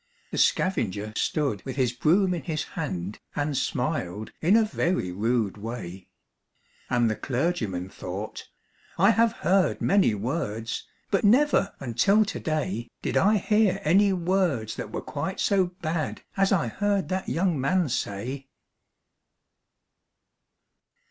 The 0.31 0.39
scavenger 0.39 1.13
stood 1.15 1.63
with 1.63 1.75
his 1.75 1.93
broom 1.93 2.33
in 2.33 2.41
his 2.41 2.63
hand, 2.73 3.19
And 3.35 3.55
smiled 3.55 4.31
in 4.41 4.57
a 4.57 4.63
very 4.65 5.11
rude 5.11 5.57
way; 5.57 6.07
And 6.89 7.07
the 7.07 7.15
clergyman 7.15 7.87
thought, 7.89 8.47
'I 8.97 9.11
have 9.11 9.31
heard 9.45 9.79
many 9.79 10.15
words, 10.15 10.87
But 11.11 11.23
never, 11.23 11.75
until 11.79 12.25
to 12.25 12.39
day, 12.39 12.89
Did 13.03 13.15
I 13.15 13.37
hear 13.37 13.79
any 13.83 14.11
words 14.11 14.75
that 14.75 14.91
were 14.91 15.03
quite 15.03 15.39
so 15.39 15.67
bad 15.83 16.23
As 16.35 16.51
I 16.51 16.67
heard 16.67 17.09
that 17.09 17.29
young 17.29 17.61
man 17.61 17.87
say.' 17.87 18.49